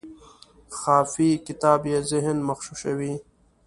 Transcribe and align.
خافي 0.79 1.29
کتاب 1.47 1.81
یې 1.91 1.97
ذهن 2.11 2.37
مغشوشوي. 2.47 3.13